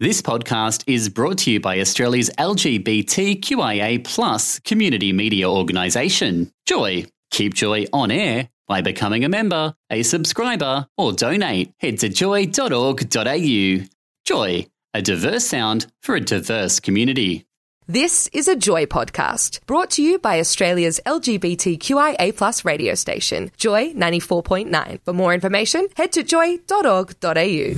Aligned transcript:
This 0.00 0.20
podcast 0.20 0.82
is 0.88 1.08
brought 1.08 1.38
to 1.38 1.52
you 1.52 1.60
by 1.60 1.78
Australia's 1.78 2.28
LGBTQIA 2.36 4.02
plus 4.02 4.58
community 4.58 5.12
media 5.12 5.48
organisation, 5.48 6.50
Joy. 6.66 7.06
Keep 7.30 7.54
Joy 7.54 7.86
on 7.92 8.10
air 8.10 8.48
by 8.66 8.80
becoming 8.80 9.24
a 9.24 9.28
member, 9.28 9.72
a 9.90 10.02
subscriber, 10.02 10.88
or 10.98 11.12
donate. 11.12 11.72
Head 11.78 12.00
to 12.00 12.08
joy.org.au. 12.08 13.86
Joy, 14.24 14.66
a 14.94 15.02
diverse 15.02 15.46
sound 15.46 15.86
for 16.02 16.16
a 16.16 16.20
diverse 16.20 16.80
community. 16.80 17.46
This 17.86 18.28
is 18.32 18.48
a 18.48 18.56
Joy 18.56 18.86
podcast 18.86 19.64
brought 19.66 19.90
to 19.92 20.02
you 20.02 20.18
by 20.18 20.40
Australia's 20.40 21.00
LGBTQIA 21.06 22.36
plus 22.36 22.64
radio 22.64 22.94
station, 22.94 23.52
Joy 23.56 23.92
94.9. 23.92 25.04
For 25.04 25.12
more 25.12 25.32
information, 25.32 25.86
head 25.94 26.10
to 26.14 26.24
joy.org.au. 26.24 27.74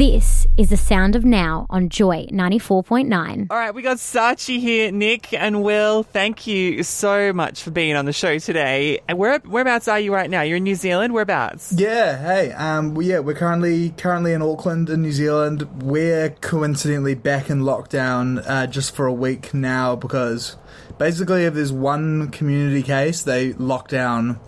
This 0.00 0.46
is 0.56 0.70
the 0.70 0.78
sound 0.78 1.14
of 1.14 1.26
now 1.26 1.66
on 1.68 1.90
Joy 1.90 2.26
94.9. 2.32 3.48
All 3.50 3.56
right, 3.58 3.74
we 3.74 3.82
got 3.82 3.98
Sachi 3.98 4.58
here, 4.58 4.90
Nick 4.90 5.34
and 5.34 5.62
Will. 5.62 6.04
Thank 6.04 6.46
you 6.46 6.82
so 6.84 7.34
much 7.34 7.62
for 7.62 7.70
being 7.70 7.94
on 7.94 8.06
the 8.06 8.12
show 8.14 8.38
today. 8.38 9.00
And 9.06 9.18
where 9.18 9.40
whereabouts 9.40 9.88
are 9.88 10.00
you 10.00 10.14
right 10.14 10.30
now? 10.30 10.40
You're 10.40 10.56
in 10.56 10.62
New 10.62 10.74
Zealand. 10.74 11.12
Whereabouts? 11.12 11.74
Yeah, 11.76 12.16
hey, 12.16 12.50
um, 12.52 12.94
well, 12.94 13.06
yeah, 13.06 13.18
we're 13.18 13.34
currently 13.34 13.90
currently 13.90 14.32
in 14.32 14.40
Auckland 14.40 14.88
in 14.88 15.02
New 15.02 15.12
Zealand. 15.12 15.82
We're 15.82 16.30
coincidentally 16.30 17.14
back 17.14 17.50
in 17.50 17.60
lockdown 17.60 18.42
uh, 18.48 18.68
just 18.68 18.96
for 18.96 19.04
a 19.04 19.12
week 19.12 19.52
now 19.52 19.96
because 19.96 20.56
basically, 20.96 21.44
if 21.44 21.52
there's 21.52 21.72
one 21.72 22.30
community 22.30 22.82
case, 22.82 23.22
they 23.22 23.52
lock 23.52 23.88
down 23.88 24.40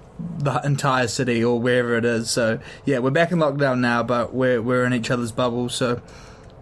the 0.42 0.60
entire 0.64 1.08
city 1.08 1.42
or 1.44 1.60
wherever 1.60 1.96
it 1.96 2.04
is. 2.04 2.30
So 2.30 2.58
yeah, 2.84 2.98
we're 2.98 3.10
back 3.10 3.32
in 3.32 3.38
lockdown 3.38 3.80
now, 3.80 4.02
but 4.02 4.34
we're 4.34 4.60
we're 4.60 4.84
in 4.84 4.92
each 4.92 5.10
other's 5.10 5.32
bubbles. 5.32 5.74
So 5.74 6.02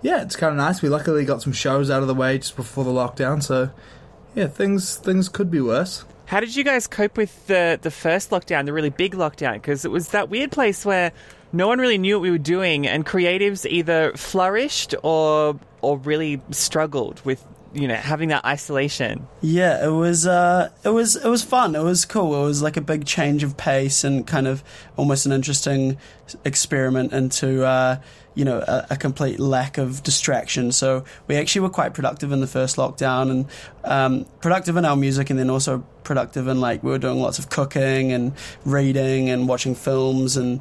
yeah, 0.02 0.22
it's 0.22 0.36
kind 0.36 0.52
of 0.52 0.56
nice. 0.56 0.82
We 0.82 0.88
luckily 0.88 1.24
got 1.24 1.42
some 1.42 1.52
shows 1.52 1.90
out 1.90 2.02
of 2.02 2.08
the 2.08 2.14
way 2.14 2.38
just 2.38 2.56
before 2.56 2.84
the 2.84 2.90
lockdown. 2.90 3.42
So 3.42 3.70
yeah, 4.34 4.46
things 4.46 4.96
things 4.96 5.28
could 5.28 5.50
be 5.50 5.60
worse. 5.60 6.04
How 6.26 6.40
did 6.40 6.54
you 6.54 6.62
guys 6.62 6.86
cope 6.86 7.16
with 7.16 7.46
the 7.46 7.78
the 7.80 7.90
first 7.90 8.30
lockdown, 8.30 8.66
the 8.66 8.72
really 8.72 8.90
big 8.90 9.14
lockdown? 9.14 9.54
Because 9.54 9.84
it 9.84 9.90
was 9.90 10.10
that 10.10 10.28
weird 10.28 10.52
place 10.52 10.84
where 10.84 11.12
no 11.52 11.66
one 11.66 11.80
really 11.80 11.98
knew 11.98 12.16
what 12.16 12.22
we 12.22 12.30
were 12.30 12.38
doing, 12.38 12.86
and 12.86 13.04
creatives 13.04 13.66
either 13.66 14.12
flourished 14.12 14.94
or 15.02 15.58
or 15.80 15.98
really 15.98 16.40
struggled 16.50 17.20
with 17.24 17.44
you 17.72 17.86
know 17.86 17.94
having 17.94 18.30
that 18.30 18.44
isolation. 18.44 19.26
Yeah, 19.40 19.84
it 19.84 19.90
was 19.90 20.26
uh, 20.26 20.70
it 20.84 20.88
was 20.88 21.16
it 21.16 21.28
was 21.28 21.42
fun. 21.44 21.74
It 21.74 21.82
was 21.82 22.04
cool. 22.04 22.42
It 22.42 22.46
was 22.46 22.62
like 22.62 22.76
a 22.76 22.80
big 22.80 23.04
change 23.04 23.42
of 23.42 23.56
pace 23.56 24.04
and 24.04 24.26
kind 24.26 24.46
of 24.46 24.62
almost 24.96 25.26
an 25.26 25.32
interesting 25.32 25.98
experiment 26.44 27.12
into 27.12 27.64
uh, 27.64 28.00
you 28.34 28.44
know 28.44 28.58
a, 28.58 28.88
a, 28.90 28.96
complete 28.96 29.38
lack 29.38 29.78
of 29.78 30.02
distraction. 30.02 30.72
So 30.72 31.04
we 31.26 31.36
actually 31.36 31.62
were 31.62 31.70
quite 31.70 31.94
productive 31.94 32.32
in 32.32 32.40
the 32.40 32.46
first 32.46 32.76
lockdown 32.76 33.30
and 33.30 33.46
um, 33.84 34.26
productive 34.40 34.76
in 34.76 34.84
our 34.84 34.96
music, 34.96 35.30
and 35.30 35.38
then 35.38 35.50
also 35.50 35.84
productive 36.02 36.48
in 36.48 36.60
like 36.60 36.82
we 36.82 36.90
were 36.90 36.98
doing 36.98 37.20
lots 37.20 37.38
of 37.38 37.50
cooking 37.50 38.12
and 38.12 38.32
reading 38.64 39.30
and 39.30 39.48
watching 39.48 39.74
films 39.74 40.36
and 40.36 40.60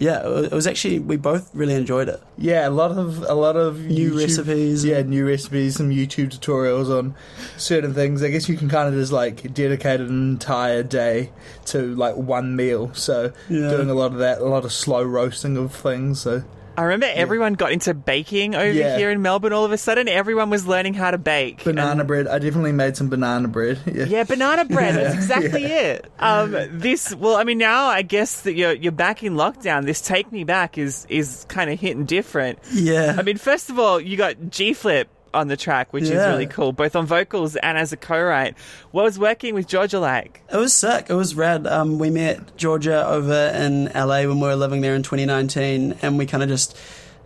yeah, 0.00 0.26
it 0.26 0.50
was 0.50 0.66
actually 0.66 0.98
we 0.98 1.18
both 1.18 1.54
really 1.54 1.74
enjoyed 1.74 2.08
it. 2.08 2.22
Yeah, 2.38 2.66
a 2.66 2.70
lot 2.70 2.90
of 2.90 3.22
a 3.28 3.34
lot 3.34 3.56
of 3.56 3.80
new 3.80 4.12
YouTube, 4.12 4.18
recipes. 4.18 4.82
Yeah, 4.82 5.02
new 5.02 5.26
recipes, 5.26 5.76
some 5.76 5.90
YouTube 5.90 6.30
tutorials 6.30 6.88
on 6.88 7.14
certain 7.58 7.92
things. 7.92 8.22
I 8.22 8.30
guess 8.30 8.48
you 8.48 8.56
can 8.56 8.70
kind 8.70 8.88
of 8.88 8.94
just 8.94 9.12
like 9.12 9.52
dedicate 9.52 10.00
an 10.00 10.08
entire 10.08 10.82
day 10.82 11.30
to 11.66 11.94
like 11.96 12.16
one 12.16 12.56
meal. 12.56 12.94
So 12.94 13.34
yeah. 13.50 13.68
doing 13.68 13.90
a 13.90 13.94
lot 13.94 14.12
of 14.12 14.18
that, 14.18 14.38
a 14.38 14.46
lot 14.46 14.64
of 14.64 14.72
slow 14.72 15.02
roasting 15.02 15.58
of 15.58 15.74
things. 15.74 16.22
So 16.22 16.44
I 16.76 16.82
remember 16.82 17.06
everyone 17.12 17.54
got 17.54 17.72
into 17.72 17.94
baking 17.94 18.54
over 18.54 18.70
yeah. 18.70 18.96
here 18.96 19.10
in 19.10 19.22
Melbourne 19.22 19.52
all 19.52 19.64
of 19.64 19.72
a 19.72 19.78
sudden. 19.78 20.08
Everyone 20.08 20.50
was 20.50 20.66
learning 20.66 20.94
how 20.94 21.10
to 21.10 21.18
bake. 21.18 21.64
Banana 21.64 22.04
bread. 22.04 22.26
I 22.26 22.38
definitely 22.38 22.72
made 22.72 22.96
some 22.96 23.08
banana 23.08 23.48
bread. 23.48 23.78
Yeah, 23.90 24.04
yeah 24.04 24.24
banana 24.24 24.64
bread. 24.64 24.94
That's 24.94 25.14
exactly 25.32 25.64
it. 25.64 26.10
Um, 26.20 26.52
this, 26.70 27.12
well, 27.14 27.36
I 27.36 27.44
mean, 27.44 27.58
now 27.58 27.86
I 27.86 28.02
guess 28.02 28.42
that 28.42 28.54
you're, 28.54 28.72
you're 28.72 28.92
back 28.92 29.24
in 29.24 29.34
lockdown. 29.34 29.84
This 29.84 30.00
Take 30.00 30.30
Me 30.30 30.44
Back 30.44 30.78
is, 30.78 31.06
is 31.08 31.44
kind 31.48 31.70
of 31.70 31.80
hitting 31.80 32.04
different. 32.04 32.60
Yeah. 32.72 33.16
I 33.18 33.22
mean, 33.22 33.36
first 33.36 33.68
of 33.68 33.78
all, 33.80 34.00
you 34.00 34.16
got 34.16 34.50
G 34.50 34.74
Flip 34.74 35.08
on 35.32 35.48
the 35.48 35.56
track, 35.56 35.92
which 35.92 36.04
yeah. 36.04 36.10
is 36.10 36.26
really 36.32 36.46
cool, 36.46 36.72
both 36.72 36.96
on 36.96 37.06
vocals 37.06 37.56
and 37.56 37.78
as 37.78 37.92
a 37.92 37.96
co-write. 37.96 38.56
What 38.90 39.04
was 39.04 39.18
working 39.18 39.54
with 39.54 39.66
Georgia 39.66 40.00
like? 40.00 40.42
It 40.52 40.56
was 40.56 40.72
sick. 40.72 41.06
It 41.08 41.14
was 41.14 41.34
rad. 41.34 41.66
Um, 41.66 41.98
we 41.98 42.10
met 42.10 42.56
Georgia 42.56 43.06
over 43.06 43.52
in 43.54 43.86
LA 43.94 44.22
when 44.22 44.40
we 44.40 44.46
were 44.46 44.56
living 44.56 44.80
there 44.80 44.94
in 44.94 45.02
2019, 45.02 45.98
and 46.02 46.18
we 46.18 46.26
kind 46.26 46.42
of 46.42 46.48
just 46.48 46.76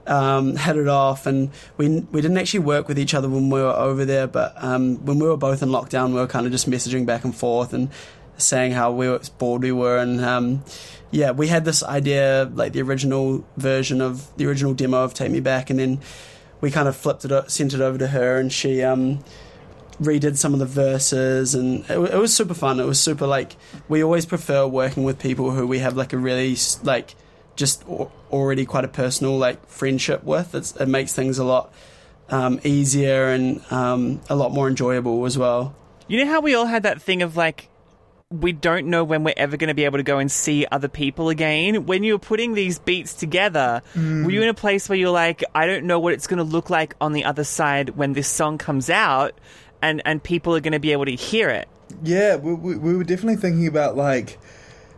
um, 0.07 0.57
hit 0.57 0.77
it 0.77 0.89
off. 0.89 1.27
And 1.27 1.51
we 1.77 2.01
we 2.01 2.21
didn't 2.21 2.39
actually 2.39 2.61
work 2.61 2.89
with 2.89 2.99
each 2.99 3.15
other 3.15 3.29
when 3.29 3.51
we 3.51 3.61
were 3.61 3.69
over 3.69 4.05
there, 4.05 4.27
but 4.27 4.55
um, 4.63 5.05
when 5.05 5.19
we 5.19 5.27
were 5.27 5.37
both 5.37 5.63
in 5.63 5.71
lockdown, 5.71 6.09
we 6.09 6.15
were 6.15 6.27
kind 6.27 6.47
of 6.47 6.53
just 6.53 6.69
messaging 6.69 7.07
back 7.07 7.25
and 7.25 7.35
forth 7.35 7.73
and 7.73 7.91
saying 8.37 8.73
how 8.73 8.91
we 8.93 9.09
were 9.09 9.21
bored 9.39 9.63
we 9.63 9.73
were 9.73 9.99
and 9.99 10.21
um, 10.25 10.65
yeah 11.11 11.31
we 11.31 11.49
had 11.49 11.65
this 11.65 11.83
idea 11.83 12.51
like 12.55 12.73
the 12.73 12.83
original 12.83 13.45
version 13.57 14.01
of 14.01 14.37
the 14.37 14.47
original 14.47 14.75
demo 14.75 15.05
of 15.05 15.15
take 15.15 15.31
me 15.31 15.41
back 15.41 15.71
and 15.71 15.79
then 15.79 16.01
we 16.61 16.71
kind 16.71 16.89
of 16.89 16.97
flipped 16.97 17.25
it, 17.25 17.51
sent 17.51 17.75
it 17.75 17.81
over 17.81 17.99
to 17.99 18.09
her, 18.09 18.39
and 18.39 18.53
she 18.53 18.83
um, 18.83 19.23
redid 20.01 20.37
some 20.37 20.53
of 20.53 20.61
the 20.61 20.67
verses, 20.67 21.55
and 21.55 21.85
it, 21.89 21.99
it, 21.99 22.19
was 22.19 22.35
super 22.35 22.55
fun. 22.55 22.81
It 22.81 22.85
was 22.85 23.01
super 23.01 23.27
like 23.27 23.57
we 23.89 24.03
always 24.03 24.27
prefer 24.27 24.67
working 24.67 25.05
with 25.05 25.19
people 25.19 25.51
who 25.51 25.67
we 25.67 25.79
have 25.81 25.97
like 25.97 26.13
a 26.13 26.19
really 26.19 26.57
like 26.83 27.15
just 27.57 27.85
already 27.87 28.65
quite 28.65 28.85
a 28.85 28.89
personal 28.89 29.39
like 29.39 29.67
friendship 29.69 30.25
with. 30.25 30.55
It's, 30.55 30.75
it 30.77 30.87
makes 30.87 31.13
things 31.13 31.39
a 31.39 31.45
lot 31.45 31.73
um, 32.29 32.61
easier 32.65 33.27
and 33.29 33.61
um, 33.71 34.21
a 34.29 34.37
lot 34.37 34.53
more 34.53 34.69
enjoyable 34.69 35.25
as 35.25 35.39
well. 35.39 35.75
You 36.09 36.25
know 36.25 36.31
how 36.31 36.41
we 36.41 36.55
all 36.55 36.67
had 36.67 36.83
that 36.83 37.01
thing 37.01 37.23
of 37.23 37.37
like 37.37 37.69
we 38.31 38.53
don't 38.53 38.87
know 38.87 39.05
when 39.05 39.23
we're 39.23 39.35
ever 39.37 39.57
going 39.57 39.69
to 39.69 39.75
be 39.75 39.85
able 39.85 39.99
to 39.99 40.05
go 40.05 40.19
and 40.19 40.31
see 40.31 40.67
other 40.71 40.89
people 40.89 41.29
again. 41.29 41.87
When 41.87 42.03
you 42.03 42.15
were 42.15 42.19
putting 42.19 42.55
these 42.55 42.79
beats 42.79 43.15
together, 43.15 43.83
mm. 43.95 44.25
were 44.25 44.31
you 44.31 44.43
in 44.43 44.49
a 44.49 44.55
place 44.55 44.89
where 44.89 44.99
you're 44.99 45.11
like, 45.11 45.45
I 45.55 45.67
don't 45.67 45.85
know 45.85 46.01
what 46.01 46.15
it's 46.15 46.27
going 46.27 46.39
to 46.39 46.45
look 46.45 46.71
like 46.71 46.95
on 47.01 47.13
the 47.13 47.25
other 47.25 47.45
side 47.45 47.91
when 47.91 48.13
this 48.13 48.29
song 48.29 48.59
comes 48.59 48.91
out, 48.91 49.39
and 49.83 50.03
and 50.05 50.23
people 50.23 50.55
are 50.57 50.61
going 50.61 50.73
to 50.73 50.81
be 50.81 50.93
able 50.93 51.05
to 51.05 51.15
hear 51.15 51.51
it? 51.51 51.69
Yeah, 52.03 52.37
we, 52.37 52.55
we, 52.55 52.77
we 52.77 52.97
were 52.97 53.05
definitely 53.05 53.37
thinking 53.37 53.67
about 53.67 53.97
like, 53.97 54.39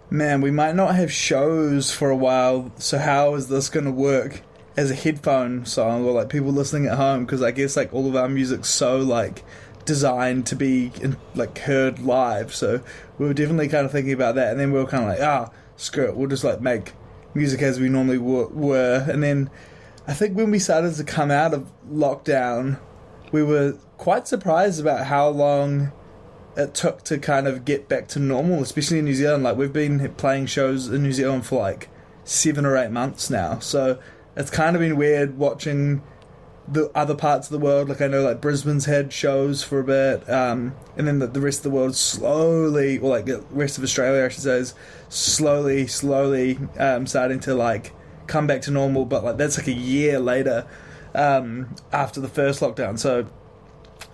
man, 0.08 0.40
we 0.40 0.50
might 0.50 0.76
not 0.76 0.94
have 0.94 1.12
shows 1.12 1.92
for 1.92 2.10
a 2.10 2.16
while. 2.16 2.72
So 2.76 2.98
how 2.98 3.34
is 3.34 3.48
this 3.48 3.68
going 3.68 3.86
to 3.86 3.92
work? 3.92 4.42
as 4.76 4.90
a 4.90 4.94
headphone 4.94 5.64
song 5.64 6.04
or 6.04 6.12
like 6.12 6.28
people 6.28 6.52
listening 6.52 6.86
at 6.86 6.98
home 6.98 7.24
because 7.24 7.42
I 7.42 7.50
guess 7.50 7.76
like 7.76 7.94
all 7.94 8.06
of 8.06 8.14
our 8.14 8.28
music's 8.28 8.68
so 8.68 8.98
like 8.98 9.42
designed 9.86 10.46
to 10.46 10.56
be 10.56 10.92
like 11.34 11.58
heard 11.60 12.00
live. 12.00 12.54
So 12.54 12.80
we 13.18 13.26
were 13.26 13.34
definitely 13.34 13.68
kind 13.68 13.86
of 13.86 13.92
thinking 13.92 14.12
about 14.12 14.34
that, 14.34 14.50
and 14.50 14.60
then 14.60 14.72
we 14.72 14.78
were 14.78 14.86
kind 14.86 15.04
of 15.04 15.10
like, 15.10 15.20
ah, 15.20 15.50
screw 15.76 16.08
it, 16.08 16.16
we'll 16.16 16.28
just 16.28 16.44
like 16.44 16.60
make 16.60 16.92
music 17.34 17.62
as 17.62 17.80
we 17.80 17.88
normally 17.88 18.18
were. 18.18 19.06
And 19.08 19.22
then 19.22 19.50
I 20.06 20.12
think 20.14 20.36
when 20.36 20.50
we 20.50 20.58
started 20.58 20.94
to 20.94 21.04
come 21.04 21.30
out 21.30 21.54
of 21.54 21.70
lockdown, 21.90 22.78
we 23.32 23.42
were 23.42 23.76
quite 23.96 24.28
surprised 24.28 24.80
about 24.80 25.06
how 25.06 25.28
long 25.28 25.92
it 26.56 26.74
took 26.74 27.02
to 27.04 27.18
kind 27.18 27.46
of 27.46 27.64
get 27.64 27.88
back 27.88 28.08
to 28.08 28.18
normal, 28.18 28.62
especially 28.62 28.98
in 28.98 29.04
New 29.04 29.14
Zealand. 29.14 29.44
Like 29.44 29.56
we've 29.56 29.72
been 29.72 30.14
playing 30.14 30.46
shows 30.46 30.88
in 30.88 31.02
New 31.02 31.12
Zealand 31.12 31.46
for 31.46 31.60
like 31.60 31.88
seven 32.24 32.64
or 32.64 32.76
eight 32.76 32.90
months 32.90 33.30
now, 33.30 33.58
so 33.58 33.98
it's 34.36 34.50
kind 34.50 34.74
of 34.76 34.80
been 34.80 34.96
weird 34.96 35.38
watching 35.38 36.02
the 36.68 36.90
other 36.94 37.14
parts 37.14 37.48
of 37.48 37.52
the 37.52 37.64
world. 37.64 37.88
Like 37.88 38.00
I 38.00 38.06
know, 38.06 38.22
like 38.22 38.40
Brisbane's 38.40 38.86
had 38.86 39.12
shows 39.12 39.62
for 39.62 39.80
a 39.80 39.84
bit, 39.84 40.28
um, 40.28 40.74
and 40.96 41.06
then 41.06 41.18
the, 41.18 41.26
the, 41.26 41.40
rest 41.40 41.60
of 41.60 41.64
the 41.64 41.70
world 41.70 41.94
slowly, 41.96 42.98
or 42.98 43.10
like 43.10 43.26
the 43.26 43.44
rest 43.50 43.78
of 43.78 43.84
Australia, 43.84 44.24
I 44.24 44.28
should 44.28 44.42
say, 44.42 44.58
is 44.58 44.74
slowly, 45.08 45.86
slowly 45.86 46.58
um, 46.78 47.06
starting 47.06 47.40
to 47.40 47.54
like 47.54 47.92
come 48.26 48.46
back 48.46 48.62
to 48.62 48.70
normal. 48.70 49.04
But 49.04 49.24
like 49.24 49.36
that's 49.36 49.58
like 49.58 49.68
a 49.68 49.72
year 49.72 50.18
later 50.18 50.66
um, 51.14 51.74
after 51.92 52.20
the 52.20 52.28
first 52.28 52.60
lockdown. 52.60 52.98
So 52.98 53.26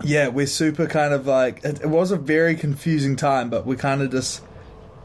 yeah, 0.03 0.27
we're 0.27 0.47
super 0.47 0.87
kind 0.87 1.13
of 1.13 1.27
like 1.27 1.63
it, 1.63 1.81
it 1.81 1.89
was 1.89 2.11
a 2.11 2.17
very 2.17 2.55
confusing 2.55 3.15
time, 3.15 3.49
but 3.49 3.65
we 3.65 3.75
kind 3.75 4.01
of 4.01 4.11
just 4.11 4.41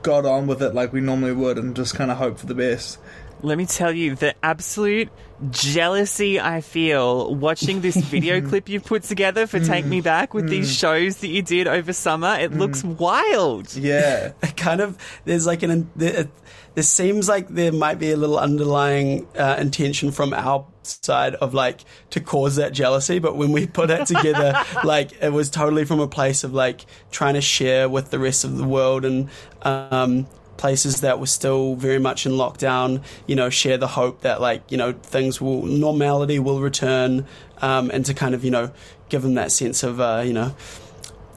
got 0.02 0.24
on 0.24 0.46
with 0.46 0.62
it 0.62 0.74
like 0.74 0.92
we 0.92 1.00
normally 1.00 1.32
would, 1.32 1.58
and 1.58 1.74
just 1.74 1.94
kind 1.94 2.10
of 2.10 2.18
hope 2.18 2.38
for 2.38 2.46
the 2.46 2.54
best 2.54 2.98
let 3.42 3.58
me 3.58 3.66
tell 3.66 3.92
you 3.92 4.14
the 4.14 4.34
absolute 4.42 5.10
jealousy 5.50 6.40
I 6.40 6.60
feel 6.60 7.34
watching 7.34 7.80
this 7.80 7.96
video 7.96 8.40
clip 8.40 8.68
you've 8.68 8.84
put 8.84 9.04
together 9.04 9.46
for 9.46 9.60
Take 9.60 9.84
Me 9.84 10.00
Back 10.00 10.34
with 10.34 10.48
these 10.48 10.70
mm. 10.70 10.80
shows 10.80 11.18
that 11.18 11.28
you 11.28 11.42
did 11.42 11.68
over 11.68 11.92
summer. 11.92 12.36
It 12.38 12.52
looks 12.52 12.82
mm. 12.82 12.98
wild. 12.98 13.74
Yeah. 13.74 14.32
Kind 14.56 14.80
of, 14.80 14.98
there's 15.24 15.46
like 15.46 15.62
an, 15.62 15.90
there, 15.94 16.28
there 16.74 16.82
seems 16.82 17.28
like 17.28 17.48
there 17.48 17.72
might 17.72 17.98
be 17.98 18.10
a 18.10 18.16
little 18.16 18.38
underlying 18.38 19.26
uh, 19.36 19.56
intention 19.58 20.10
from 20.10 20.32
our 20.32 20.66
side 20.82 21.34
of 21.36 21.54
like 21.54 21.84
to 22.10 22.20
cause 22.20 22.56
that 22.56 22.72
jealousy. 22.72 23.18
But 23.18 23.36
when 23.36 23.52
we 23.52 23.66
put 23.66 23.90
it 23.90 24.06
together, 24.06 24.54
like 24.84 25.12
it 25.22 25.32
was 25.32 25.50
totally 25.50 25.84
from 25.84 26.00
a 26.00 26.08
place 26.08 26.44
of 26.44 26.52
like 26.52 26.84
trying 27.10 27.34
to 27.34 27.40
share 27.40 27.88
with 27.88 28.10
the 28.10 28.18
rest 28.18 28.44
of 28.44 28.56
the 28.56 28.64
world 28.64 29.04
and, 29.04 29.28
um, 29.62 30.26
places 30.58 31.00
that 31.00 31.18
were 31.18 31.26
still 31.26 31.74
very 31.76 31.98
much 31.98 32.26
in 32.26 32.32
lockdown, 32.32 33.02
you 33.26 33.34
know, 33.34 33.48
share 33.48 33.78
the 33.78 33.86
hope 33.86 34.20
that 34.20 34.40
like 34.40 34.70
you 34.70 34.76
know 34.76 34.92
things 34.92 35.40
will 35.40 35.64
normality 35.64 36.38
will 36.38 36.60
return, 36.60 37.26
um, 37.62 37.90
and 37.90 38.04
to 38.04 38.12
kind 38.12 38.34
of 38.34 38.44
you 38.44 38.50
know 38.50 38.70
give 39.08 39.22
them 39.22 39.34
that 39.34 39.50
sense 39.50 39.82
of 39.82 40.00
uh, 40.00 40.22
you 40.26 40.34
know 40.34 40.54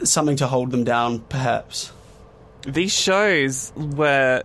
something 0.03 0.35
to 0.37 0.47
hold 0.47 0.71
them 0.71 0.83
down, 0.83 1.19
perhaps. 1.19 1.91
These 2.67 2.93
shows 2.93 3.71
were 3.75 4.43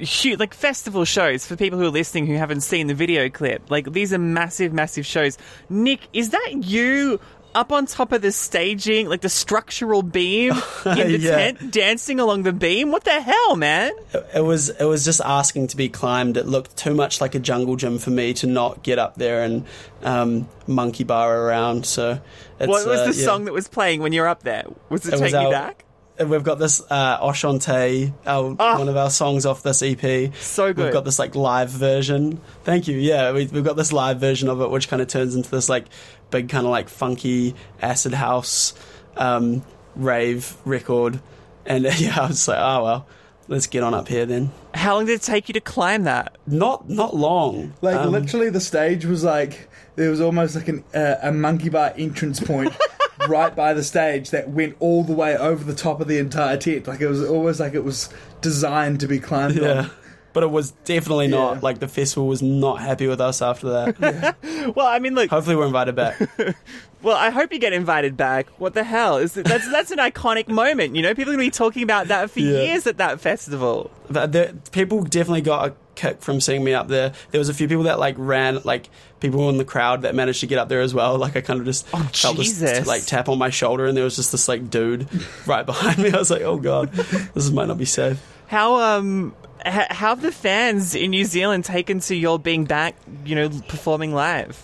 huge, 0.00 0.38
like 0.38 0.54
festival 0.54 1.04
shows 1.04 1.46
for 1.46 1.56
people 1.56 1.78
who 1.78 1.86
are 1.86 1.90
listening 1.90 2.26
who 2.26 2.34
haven't 2.34 2.62
seen 2.62 2.86
the 2.86 2.94
video 2.94 3.28
clip. 3.28 3.70
Like 3.70 3.92
these 3.92 4.12
are 4.12 4.18
massive, 4.18 4.72
massive 4.72 5.06
shows. 5.06 5.38
Nick, 5.68 6.00
is 6.12 6.30
that 6.30 6.52
you? 6.62 7.20
Up 7.54 7.70
on 7.70 7.86
top 7.86 8.10
of 8.12 8.20
the 8.20 8.32
staging, 8.32 9.08
like 9.08 9.20
the 9.20 9.28
structural 9.28 10.02
beam 10.02 10.52
in 10.86 10.96
the 11.12 11.18
Yeah. 11.20 11.36
tent, 11.52 11.70
dancing 11.70 12.18
along 12.18 12.42
the 12.42 12.52
beam. 12.52 12.90
What 12.90 13.04
the 13.04 13.20
hell, 13.20 13.54
man? 13.54 13.92
It 14.34 14.40
was 14.44 14.70
it 14.70 14.84
was 14.84 15.04
just 15.04 15.20
asking 15.24 15.68
to 15.68 15.76
be 15.76 15.88
climbed. 15.88 16.36
It 16.36 16.46
looked 16.46 16.76
too 16.76 16.94
much 16.94 17.20
like 17.20 17.34
a 17.36 17.38
jungle 17.38 17.76
gym 17.76 17.98
for 17.98 18.10
me 18.10 18.34
to 18.34 18.46
not 18.48 18.82
get 18.82 18.98
up 18.98 19.14
there 19.16 19.44
and 19.44 19.64
um, 20.02 20.48
monkey 20.66 21.04
bar 21.04 21.42
around. 21.46 21.86
So, 21.86 22.20
it's, 22.58 22.68
What 22.68 22.86
was 22.86 22.98
uh, 23.00 23.12
the 23.12 23.16
yeah. 23.16 23.24
song 23.24 23.44
that 23.44 23.52
was 23.54 23.68
playing 23.68 24.00
when 24.02 24.12
you 24.12 24.22
were 24.22 24.28
up 24.28 24.42
there? 24.42 24.64
Was 24.88 25.06
it, 25.06 25.14
It 25.14 25.18
Take 25.18 25.22
was 25.22 25.32
Me 25.34 25.38
our- 25.44 25.50
Back? 25.52 25.84
And 26.16 26.30
We've 26.30 26.44
got 26.44 26.60
this 26.60 26.80
uh, 26.90 27.18
Oshante, 27.18 28.12
our, 28.24 28.54
Ah. 28.58 28.78
one 28.78 28.88
of 28.88 28.96
our 28.96 29.10
songs 29.10 29.44
off 29.46 29.62
this 29.64 29.82
EP. 29.82 30.32
So 30.36 30.72
good. 30.72 30.84
We've 30.84 30.92
got 30.92 31.04
this 31.04 31.18
like 31.18 31.34
live 31.34 31.70
version. 31.70 32.40
Thank 32.62 32.86
you. 32.86 32.96
Yeah, 32.96 33.32
we, 33.32 33.46
we've 33.46 33.64
got 33.64 33.76
this 33.76 33.92
live 33.92 34.20
version 34.20 34.48
of 34.48 34.60
it, 34.60 34.70
which 34.70 34.88
kind 34.88 35.02
of 35.02 35.08
turns 35.08 35.34
into 35.34 35.50
this 35.50 35.68
like 35.68 35.86
big 36.30 36.48
kind 36.48 36.66
of 36.66 36.70
like 36.70 36.88
funky 36.88 37.54
acid 37.82 38.14
house 38.14 38.74
um, 39.16 39.64
rave 39.96 40.56
record. 40.64 41.20
And 41.66 41.84
yeah, 41.98 42.20
I 42.20 42.26
was 42.28 42.46
like, 42.46 42.58
oh 42.60 42.84
well, 42.84 43.06
let's 43.48 43.66
get 43.66 43.82
on 43.82 43.92
up 43.92 44.06
here 44.06 44.24
then. 44.24 44.52
How 44.72 44.94
long 44.94 45.06
did 45.06 45.14
it 45.14 45.22
take 45.22 45.48
you 45.48 45.52
to 45.54 45.60
climb 45.60 46.04
that? 46.04 46.36
Not 46.46 46.88
not 46.88 47.16
long. 47.16 47.74
Like 47.80 47.96
Um, 47.96 48.12
literally, 48.12 48.50
the 48.50 48.60
stage 48.60 49.04
was 49.04 49.24
like 49.24 49.68
there 49.96 50.10
was 50.10 50.20
almost 50.20 50.54
like 50.54 50.68
an, 50.68 50.84
uh, 50.94 51.16
a 51.22 51.32
monkey 51.32 51.70
bar 51.70 51.92
entrance 51.96 52.38
point 52.40 52.72
right 53.28 53.54
by 53.54 53.72
the 53.74 53.82
stage 53.84 54.30
that 54.30 54.50
went 54.50 54.76
all 54.80 55.02
the 55.04 55.12
way 55.12 55.36
over 55.36 55.62
the 55.64 55.74
top 55.74 56.00
of 56.00 56.08
the 56.08 56.18
entire 56.18 56.56
tent. 56.56 56.86
Like 56.86 57.00
it 57.00 57.08
was 57.08 57.22
almost 57.28 57.60
like 57.60 57.74
it 57.74 57.84
was 57.84 58.08
designed 58.40 59.00
to 59.00 59.08
be 59.08 59.18
climbed 59.20 59.56
Yeah. 59.56 59.82
on. 59.82 59.90
But 60.32 60.42
it 60.42 60.50
was 60.50 60.72
definitely 60.84 61.28
not. 61.28 61.54
Yeah. 61.54 61.60
Like 61.62 61.78
the 61.78 61.86
festival 61.86 62.26
was 62.26 62.42
not 62.42 62.80
happy 62.80 63.06
with 63.06 63.20
us 63.20 63.40
after 63.40 63.68
that. 63.70 64.36
Well, 64.74 64.86
I 64.86 64.98
mean, 64.98 65.14
look. 65.14 65.28
Hopefully, 65.30 65.56
we're 65.56 65.66
invited 65.66 65.94
back. 65.94 66.16
Well, 67.02 67.18
I 67.18 67.28
hope 67.28 67.52
you 67.52 67.58
get 67.58 67.74
invited 67.74 68.16
back. 68.16 68.48
What 68.58 68.72
the 68.72 68.82
hell 68.82 69.18
is 69.18 69.34
that? 69.34 69.44
That's 69.44 69.70
that's 69.70 69.90
an 69.90 69.98
iconic 69.98 70.48
moment. 70.48 70.96
You 70.96 71.02
know, 71.02 71.14
people 71.14 71.34
are 71.34 71.36
going 71.36 71.46
to 71.46 71.50
be 71.52 71.56
talking 71.56 71.82
about 71.82 72.08
that 72.08 72.30
for 72.30 72.40
Yeah. 72.40 72.62
years 72.62 72.86
at 72.86 72.96
that 72.96 73.20
festival. 73.20 73.90
But 74.08 74.32
there, 74.32 74.54
people 74.72 75.02
definitely 75.02 75.42
got 75.42 75.68
a 75.68 75.74
kick 75.94 76.20
from 76.20 76.40
seeing 76.40 76.62
me 76.64 76.74
up 76.74 76.88
there. 76.88 77.12
There 77.30 77.38
was 77.38 77.48
a 77.48 77.54
few 77.54 77.68
people 77.68 77.84
that 77.84 77.98
like 77.98 78.16
ran, 78.18 78.60
like 78.64 78.88
people 79.20 79.48
in 79.50 79.56
the 79.58 79.64
crowd 79.64 80.02
that 80.02 80.14
managed 80.14 80.40
to 80.40 80.46
get 80.46 80.58
up 80.58 80.68
there 80.68 80.80
as 80.80 80.94
well. 80.94 81.16
Like 81.18 81.36
I 81.36 81.40
kind 81.40 81.60
of 81.60 81.66
just 81.66 81.86
felt 81.88 82.36
this 82.36 82.86
like 82.86 83.06
tap 83.06 83.28
on 83.28 83.38
my 83.38 83.50
shoulder, 83.50 83.86
and 83.86 83.96
there 83.96 84.04
was 84.04 84.16
just 84.16 84.32
this 84.32 84.48
like 84.48 84.70
dude 84.70 85.08
right 85.46 85.64
behind 85.64 85.98
me. 85.98 86.12
I 86.12 86.18
was 86.18 86.30
like, 86.30 86.42
oh 86.42 86.58
god, 86.58 86.92
this 86.92 87.50
might 87.50 87.68
not 87.68 87.78
be 87.78 87.84
safe. 87.84 88.22
How 88.46 88.98
um 88.98 89.34
h- 89.64 89.86
how 89.90 90.10
have 90.10 90.22
the 90.22 90.32
fans 90.32 90.94
in 90.94 91.10
New 91.10 91.24
Zealand 91.24 91.64
taken 91.64 92.00
to 92.00 92.14
your 92.14 92.38
being 92.38 92.64
back? 92.64 92.96
You 93.24 93.34
know, 93.34 93.48
performing 93.68 94.14
live. 94.14 94.62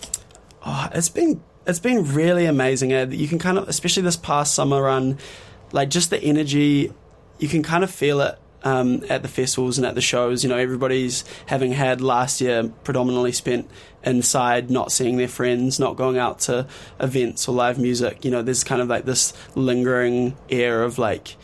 Oh, 0.65 0.89
it's 0.93 1.09
been 1.09 1.41
it's 1.65 1.79
been 1.79 2.13
really 2.13 2.45
amazing. 2.45 2.93
Ed. 2.93 3.13
You 3.13 3.27
can 3.27 3.39
kind 3.39 3.57
of, 3.57 3.67
especially 3.67 4.03
this 4.03 4.17
past 4.17 4.53
summer 4.53 4.81
run, 4.81 5.17
like 5.71 5.89
just 5.89 6.09
the 6.09 6.21
energy. 6.21 6.91
You 7.39 7.47
can 7.47 7.63
kind 7.63 7.83
of 7.83 7.89
feel 7.89 8.21
it 8.21 8.37
um, 8.63 9.03
at 9.09 9.21
the 9.21 9.27
festivals 9.27 9.77
and 9.77 9.85
at 9.85 9.95
the 9.95 10.01
shows. 10.01 10.43
You 10.43 10.49
know, 10.49 10.57
everybody's 10.57 11.23
having 11.47 11.71
had 11.71 12.01
last 12.01 12.41
year 12.41 12.71
predominantly 12.83 13.31
spent 13.31 13.69
inside, 14.03 14.69
not 14.69 14.91
seeing 14.91 15.17
their 15.17 15.27
friends, 15.27 15.79
not 15.79 15.95
going 15.95 16.17
out 16.17 16.39
to 16.41 16.67
events 16.99 17.47
or 17.47 17.55
live 17.55 17.79
music. 17.79 18.25
You 18.25 18.31
know, 18.31 18.41
there's 18.41 18.63
kind 18.63 18.81
of 18.81 18.87
like 18.87 19.05
this 19.05 19.33
lingering 19.55 20.35
air 20.49 20.83
of 20.83 20.97
like 20.97 21.35